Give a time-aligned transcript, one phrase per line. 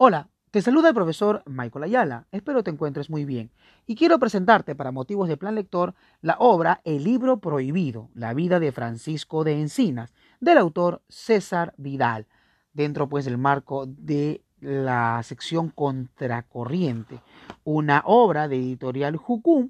[0.00, 2.28] Hola, te saluda el profesor Michael Ayala.
[2.30, 3.50] Espero te encuentres muy bien.
[3.84, 8.60] Y quiero presentarte, para motivos de plan lector, la obra El libro prohibido, la vida
[8.60, 12.28] de Francisco de Encinas, del autor César Vidal,
[12.72, 17.20] dentro pues del marco de la sección Contracorriente,
[17.64, 19.68] una obra de editorial Jucum,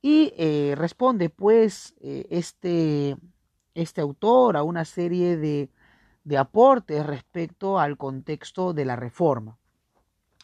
[0.00, 3.18] y eh, responde pues eh, este,
[3.74, 5.68] este autor a una serie de
[6.28, 9.58] de aportes respecto al contexto de la reforma.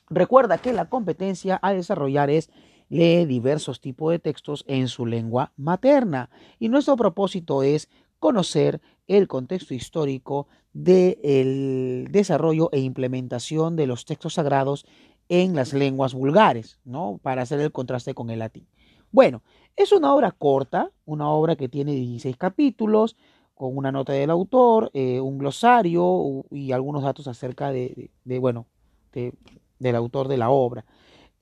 [0.08, 2.50] Recuerda que la competencia a desarrollar es
[2.88, 9.28] lee diversos tipos de textos en su lengua materna y nuestro propósito es conocer el
[9.28, 14.86] contexto histórico del desarrollo e implementación de los textos sagrados
[15.28, 17.20] en las lenguas vulgares, ¿no?
[17.22, 18.66] Para hacer el contraste con el latín.
[19.10, 19.42] Bueno,
[19.76, 23.16] es una obra corta, una obra que tiene 16 capítulos,
[23.54, 28.66] con una nota del autor, eh, un glosario y algunos datos acerca de, bueno,
[29.12, 30.84] del autor de la obra.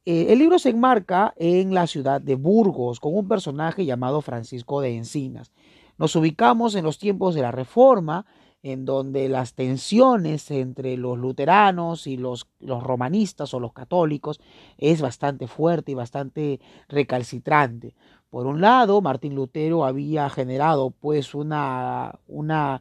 [0.05, 4.81] Eh, el libro se enmarca en la ciudad de Burgos con un personaje llamado Francisco
[4.81, 5.53] de Encinas.
[5.97, 8.27] Nos ubicamos en los tiempos de la Reforma,
[8.65, 14.41] en donde las tensiones entre los luteranos y los, los romanistas o los católicos
[14.79, 17.95] es bastante fuerte y bastante recalcitrante.
[18.33, 22.81] Por un lado, Martín Lutero había generado pues una, una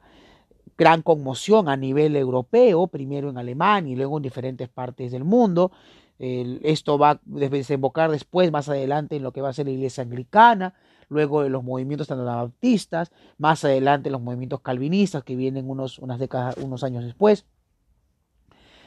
[0.78, 5.74] gran conmoción a nivel europeo, primero en Alemania y luego en diferentes partes del mundo.
[6.18, 10.04] esto va a desembocar después, más adelante, en lo que va a ser la iglesia
[10.04, 10.74] anglicana,
[11.10, 16.18] luego en los movimientos anabaptistas, más adelante en los movimientos calvinistas que vienen unos, unas
[16.18, 17.46] décadas, unos años después.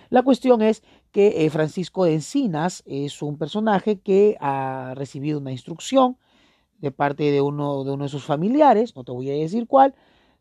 [0.08, 5.52] La cuestión es que eh, Francisco de Encinas es un personaje que ha recibido una
[5.52, 6.16] instrucción
[6.78, 9.94] de parte de uno, de uno de sus familiares, no te voy a decir cuál,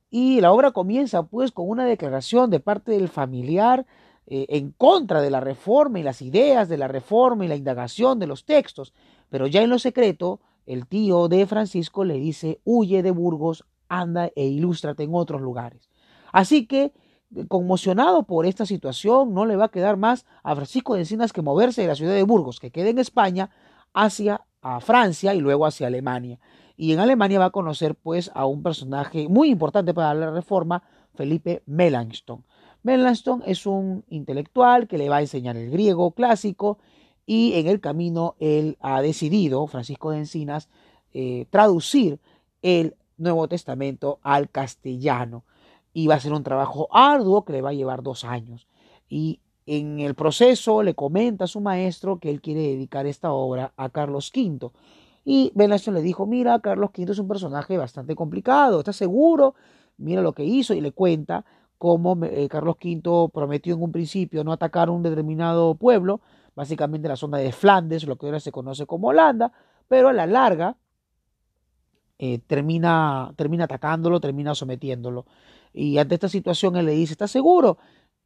[0.09, 3.85] y la obra comienza pues con una declaración de parte del familiar
[4.27, 8.19] eh, en contra de la reforma y las ideas de la reforma y la indagación
[8.19, 8.93] de los textos,
[9.29, 14.31] pero ya en lo secreto el tío de Francisco le dice, huye de Burgos, anda
[14.35, 15.89] e ilústrate en otros lugares.
[16.31, 16.93] Así que,
[17.47, 21.41] conmocionado por esta situación, no le va a quedar más a Francisco de Encinas que
[21.41, 23.49] moverse de la ciudad de Burgos, que queda en España,
[23.93, 26.39] hacia a Francia y luego hacia Alemania.
[26.75, 30.83] Y en Alemania va a conocer pues a un personaje muy importante para la reforma,
[31.13, 32.43] Felipe Melanchthon.
[32.81, 36.79] Melanchthon es un intelectual que le va a enseñar el griego clásico
[37.25, 40.69] y en el camino él ha decidido, Francisco de Encinas,
[41.13, 42.19] eh, traducir
[42.61, 45.43] el Nuevo Testamento al castellano.
[45.93, 48.67] Y va a ser un trabajo arduo que le va a llevar dos años.
[49.07, 53.73] Y en el proceso le comenta a su maestro que él quiere dedicar esta obra
[53.77, 54.71] a Carlos V.
[55.25, 59.55] Y Benassion le dijo, mira, Carlos V es un personaje bastante complicado, ¿estás seguro?
[59.97, 61.45] Mira lo que hizo y le cuenta
[61.77, 66.21] cómo eh, Carlos V prometió en un principio no atacar un determinado pueblo,
[66.55, 69.51] básicamente la zona de Flandes, lo que ahora se conoce como Holanda,
[69.87, 70.77] pero a la larga
[72.19, 75.25] eh, termina, termina atacándolo, termina sometiéndolo.
[75.73, 77.77] Y ante esta situación él le dice, ¿estás seguro?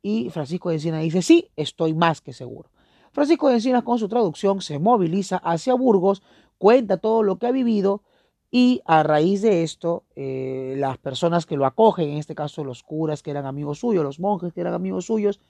[0.08, 2.70] Y Francisco de Encinas dice, sí, estoy más que seguro.
[3.12, 6.24] Francisco de Encinas con su traducción se moviliza hacia Burgos,
[6.58, 8.04] cuenta todo lo que ha vivido
[8.50, 12.84] y a raíz de esto eh, las personas que lo acogen, en este caso los
[12.84, 15.42] curas que eran amigos suyos, los monjes que eran amigos suyos,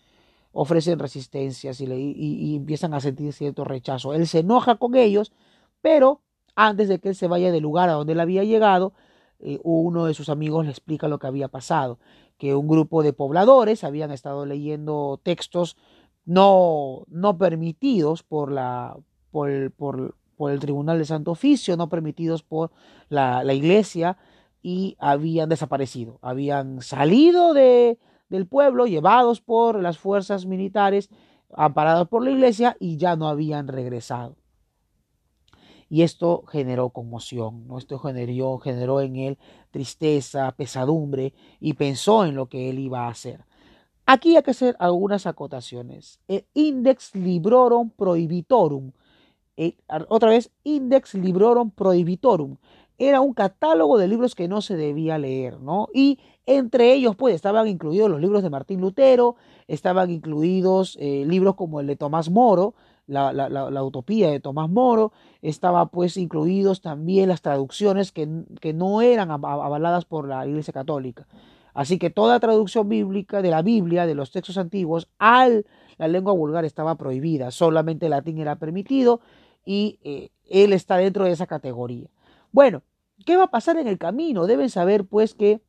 [0.53, 4.16] ofrecen resistencias y, y empiezan a sentir cierto rechazo.
[4.16, 5.34] Él se enoja con ellos,
[5.81, 6.22] pero
[6.56, 8.94] antes de que él se vaya del lugar a donde él había llegado,
[9.40, 12.00] eh, uno de sus amigos le explica lo que había pasado,
[12.38, 15.78] que un grupo de pobladores habían estado leyendo textos
[16.25, 18.98] no, no permitidos por, la,
[19.31, 20.14] por, el, por,
[20.52, 22.72] el Tribunal de Santo Oficio, no permitidos por
[23.09, 24.18] la, la iglesia
[24.62, 28.00] y habían desaparecido, habían salido de,
[28.30, 31.09] del pueblo, llevados por las fuerzas militares,
[31.54, 34.36] amparados por la iglesia y ya no habían regresado
[35.90, 37.78] y esto generó conmoción, ¿no?
[37.78, 39.38] esto generó, generó en él
[39.72, 43.46] tristeza, pesadumbre y pensó en lo que él iba a hacer.
[44.06, 46.19] Aquí hay que hacer algunas acotaciones.
[46.28, 48.92] El Index Librorum Prohibitorum,
[49.57, 49.75] eh,
[50.07, 52.57] otra vez, Index Librorum Prohibitorum,
[52.98, 55.88] era un catálogo de libros que no se debía leer, ¿no?
[55.94, 59.36] Y entre ellos, pues, estaban incluidos los libros de Martín Lutero,
[59.68, 62.74] estaban incluidos eh, libros como el de Tomás Moro,
[63.07, 65.12] la, utopía de Tomás Moro,
[65.42, 68.27] estaba pues incluidos también las traducciones que,
[68.74, 71.27] no eran avaladas por la Iglesia Católica.
[71.74, 75.65] Así que toda traducción bíblica de la Biblia, de los textos antiguos, al
[75.98, 79.19] la lengua vulgar estaba prohibida, solamente el latín era permitido
[79.65, 82.07] y eh, él está dentro de esa categoría.
[82.51, 82.83] Bueno,
[83.25, 84.45] ¿qué va a pasar en el camino?
[84.45, 85.62] Deben saber pues que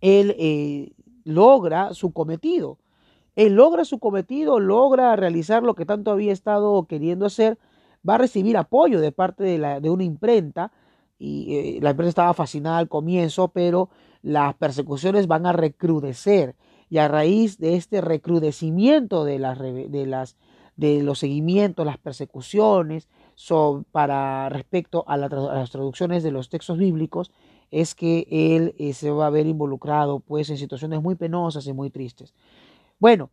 [0.00, 0.92] él eh,
[1.24, 2.78] logra su cometido
[3.36, 7.58] él logra su cometido, logra realizar lo que tanto había estado queriendo hacer,
[8.08, 10.72] va a recibir apoyo de parte de, la, una imprenta,
[11.18, 13.88] y eh, la imprenta estaba fascinada al comienzo, pero
[14.22, 16.54] las persecuciones van a recrudecer,
[16.90, 19.38] y a raíz de este recrudecimiento de
[20.76, 23.08] de los seguimientos, las persecuciones
[23.92, 27.30] para respecto a, las traducciones de los textos bíblicos,
[27.70, 31.72] es que él eh, se va a ver involucrado pues en situaciones muy penosas y
[31.72, 32.34] muy tristes.
[33.04, 33.32] Bueno,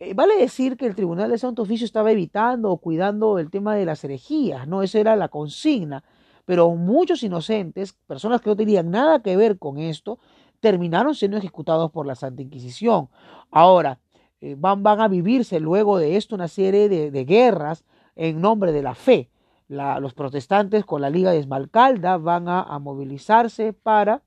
[0.00, 3.76] eh, vale decir que el Tribunal de Santo Oficio estaba evitando o cuidando el tema
[3.76, 4.82] de las herejías, ¿no?
[4.82, 6.02] Esa era la consigna.
[6.44, 10.18] Pero muchos inocentes, personas que no tenían nada que ver con esto,
[10.58, 13.10] terminaron siendo ejecutados por la Santa Inquisición.
[13.52, 14.00] Ahora,
[14.40, 17.84] eh, van, van, a vivirse luego de esto una serie de, guerras
[18.16, 19.30] en nombre de la fe.
[19.68, 24.24] los protestantes con la Liga de Esmalcalda van a movilizarse para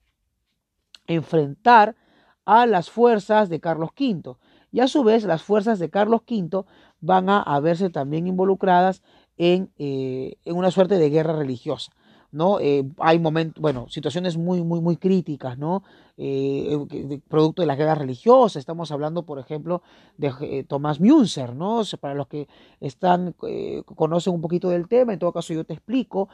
[1.06, 1.98] enfrentar
[2.46, 4.38] a las fuerzas de Carlos V.
[4.76, 6.66] Y a su vez las fuerzas de Carlos V
[7.00, 9.04] van a, verse también involucradas
[9.38, 11.94] en, eh, en, una suerte de guerra religiosa.
[12.34, 12.60] ¿no?
[12.60, 15.84] Eh, hay momentos, bueno, situaciones muy, muy, muy críticas, ¿no?
[16.18, 16.78] Eh,
[17.30, 18.60] producto de la guerra religiosa.
[18.60, 19.82] Estamos hablando, por ejemplo,
[20.18, 21.84] de Tomás Münzer, ¿no?
[22.02, 22.50] para los que
[22.82, 23.34] están,
[23.96, 26.28] conocen un poquito del tema, en todo caso yo te explico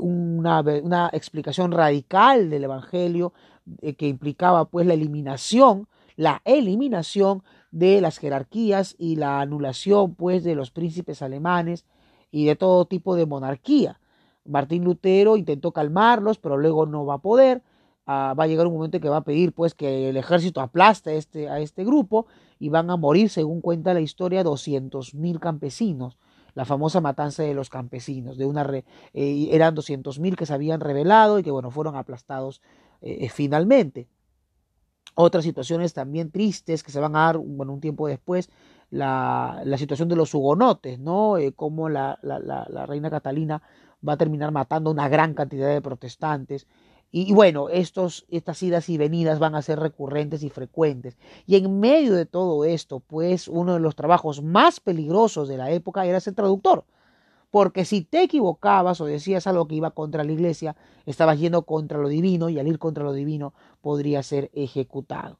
[0.00, 3.32] una, una, explicación radical del Evangelio
[3.96, 5.88] que implicaba pues la eliminación
[6.20, 11.86] la eliminación de las jerarquías y la anulación pues de los príncipes alemanes
[12.30, 14.00] y de todo tipo de monarquía.
[14.44, 17.62] Martín Lutero intentó calmarlos, pero luego no va a poder.
[18.04, 20.60] Ah, va a llegar un momento en que va a pedir pues que el ejército
[20.60, 22.26] aplaste a este, a este grupo
[22.58, 26.18] y van a morir, según cuenta la historia, 200.000 campesinos.
[26.52, 28.70] La famosa matanza de los campesinos, de una
[29.14, 32.60] eh, eran 200.000 que se habían rebelado y que bueno, fueron aplastados
[33.00, 34.06] eh, finalmente.
[35.14, 38.50] Otras situaciones también tristes que se van a dar bueno, un tiempo después,
[38.90, 41.38] la, la situación de los hugonotes, ¿no?
[41.38, 43.62] Eh, cómo la, la, la, reina Catalina
[44.06, 46.66] va a terminar matando una gran cantidad de protestantes.
[47.12, 51.18] Y, bueno, estos, estas idas y venidas van a ser recurrentes y frecuentes.
[51.44, 55.72] Y en medio de todo esto, pues uno de los trabajos más peligrosos de la
[55.72, 56.84] época era ser traductor.
[57.50, 60.76] Porque si te equivocabas o decías algo que iba contra la iglesia,
[61.06, 65.38] estabas yendo contra lo divino y al ir contra lo divino podría ser ejecutado.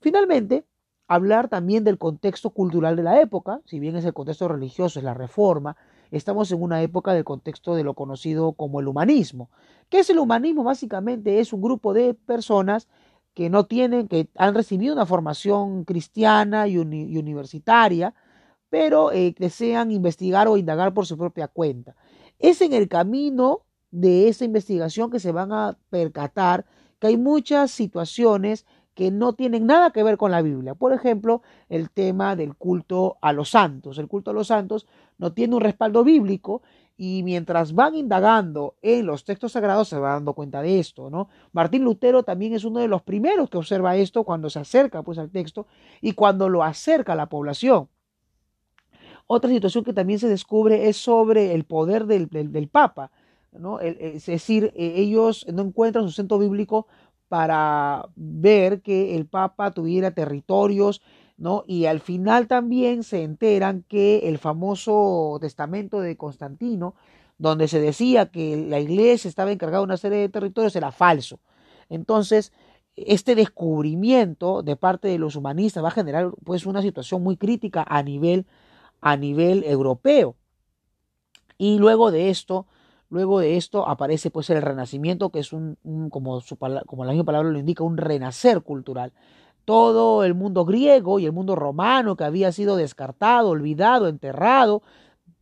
[0.00, 0.64] Finalmente,
[1.08, 5.04] hablar también del contexto cultural de la época, si bien es el contexto religioso, es
[5.04, 5.76] la reforma,
[6.12, 9.50] estamos en una época del contexto de lo conocido como el humanismo.
[9.88, 10.62] ¿Qué es el humanismo?
[10.62, 12.88] Básicamente es un grupo de personas
[13.34, 18.14] que no tienen, que han recibido una formación cristiana y universitaria,
[18.70, 21.96] pero eh, desean investigar o indagar por su propia cuenta.
[22.38, 26.64] Es en el camino de esa investigación que se van a percatar
[26.98, 30.74] que hay muchas situaciones que no tienen nada que ver con la Biblia.
[30.74, 33.98] Por ejemplo, el tema del culto a los santos.
[33.98, 34.86] El culto a los santos
[35.18, 36.62] no tiene un respaldo bíblico
[36.96, 41.30] y mientras van indagando en los textos sagrados se van dando cuenta de esto, ¿no?
[41.52, 45.16] Martín Lutero también es uno de los primeros que observa esto cuando se acerca pues
[45.16, 45.66] al texto
[46.02, 47.88] y cuando lo acerca a la población.
[49.32, 53.12] Otra situación que también se descubre es sobre el poder del, Papa.
[53.52, 53.78] ¿no?
[53.78, 56.88] Es decir, e, ellos no encuentran sustento bíblico
[57.28, 61.00] para ver que el Papa tuviera territorios,
[61.36, 61.62] ¿no?
[61.68, 66.96] Y al final también se enteran que el famoso testamento de Constantino,
[67.38, 71.38] donde se decía que la iglesia estaba encargada de una serie de territorios, era falso.
[71.88, 72.52] Entonces,
[72.96, 77.84] este descubrimiento de parte de los humanistas va a generar pues una situación muy crítica
[77.88, 78.44] a nivel
[79.00, 80.36] a nivel europeo.
[81.58, 82.66] Y luego de esto,
[83.08, 85.76] luego de esto aparece pues el renacimiento, que es un,
[86.10, 89.12] como, su, como la misma palabra lo indica, un renacer cultural.
[89.64, 94.82] Todo el mundo griego y el mundo romano que había sido descartado, olvidado, enterrado,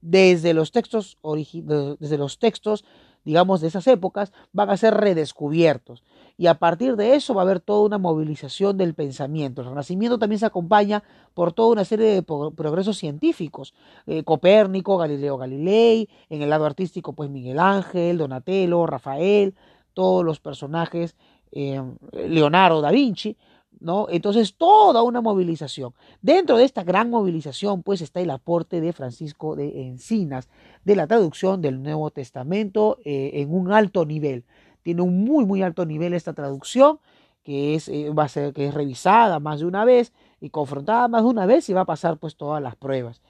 [0.00, 2.84] desde los textos, desde los textos
[3.24, 6.02] digamos, de esas épocas, van a ser redescubiertos.
[6.36, 9.60] Y a partir de eso va a haber toda una movilización del pensamiento.
[9.60, 11.02] El Renacimiento también se acompaña
[11.34, 13.74] por toda una serie de progresos científicos.
[14.06, 19.54] Eh, Copérnico, Galileo Galilei, en el lado artístico, pues Miguel Ángel, Donatello, Rafael,
[19.94, 21.16] todos los personajes,
[21.50, 21.82] eh,
[22.12, 23.36] Leonardo da Vinci,
[23.80, 24.06] ¿no?
[24.10, 25.94] Entonces, toda una movilización.
[26.22, 30.48] Dentro de esta gran movilización, pues está el aporte de Francisco de Encinas,
[30.84, 34.44] de la traducción del Nuevo Testamento eh, en un alto nivel.
[34.82, 36.98] Tiene un muy, muy alto nivel esta traducción,
[37.44, 41.08] que es, eh, va a ser, que es revisada más de una vez y confrontada
[41.08, 43.22] más de una vez y va a pasar pues todas las pruebas.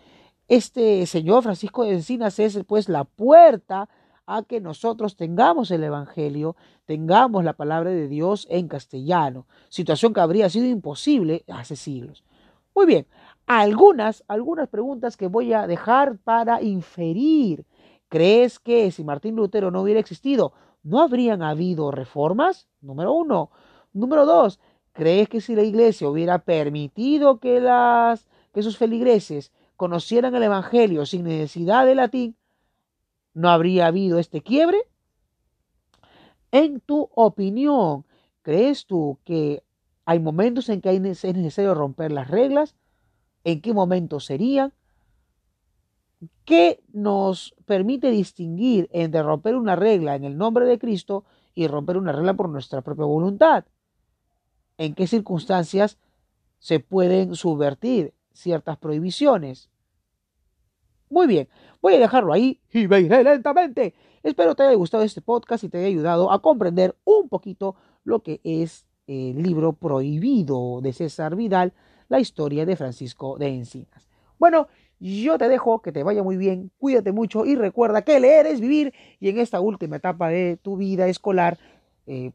[0.49, 3.88] Este señor Francisco de Encinas es pues la puerta
[4.31, 6.55] a que nosotros tengamos el Evangelio,
[6.85, 12.25] tengamos la palabra de Dios en castellano, situación que habría sido imposible hace siglos.
[12.75, 13.07] Muy bien,
[13.47, 17.65] algunas, algunas preguntas que voy a dejar para inferir.
[18.11, 22.69] ¿Crees que si Martín Lutero no hubiera existido, no habrían habido reformas?
[22.83, 23.51] Número uno.
[23.95, 24.61] Número dos,
[24.93, 31.07] ¿crees que si la iglesia hubiera permitido que, las, que sus feligreses conocieran el Evangelio
[31.07, 32.37] sin necesidad de latín,
[33.35, 34.79] no habría habido este quiebre?
[36.51, 38.07] En tu opinión,
[38.43, 39.63] ¿crees tú que
[40.05, 42.75] hay momentos en que es necesario romper las reglas?
[43.45, 44.73] ¿En qué momentos serían?
[46.45, 51.97] ¿Qué nos permite distinguir entre romper una regla en el nombre de Cristo y romper
[51.97, 53.67] una regla por nuestra propia voluntad?
[54.79, 55.99] ¿En qué circunstancias
[56.59, 59.71] se pueden subvertir ciertas prohibiciones?
[61.11, 61.49] Muy bien,
[61.81, 63.95] voy a dejarlo ahí y me iré lentamente.
[64.23, 68.23] Espero te haya gustado este podcast y te haya ayudado a comprender un poquito lo
[68.23, 71.73] que es el libro prohibido de César Vidal,
[72.09, 74.07] la historia de Francisco de Encinas.
[74.38, 74.69] Bueno,
[75.00, 78.61] yo te dejo, que te vaya muy bien, cuídate mucho y recuerda que leer es
[78.61, 81.59] vivir y en esta última etapa de tu vida escolar,
[82.07, 82.33] eh,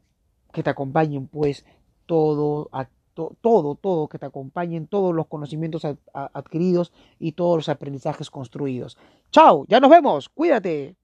[0.52, 1.64] que te acompañen pues
[2.06, 2.70] todo,
[3.14, 8.98] todo, todo, que te acompañen todos los conocimientos adquiridos y todos los aprendizajes construidos.
[9.30, 10.96] Chao, ya nos vemos, cuídate.